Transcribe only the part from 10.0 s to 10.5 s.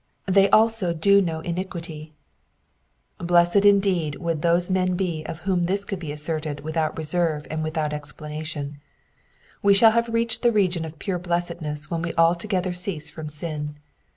reached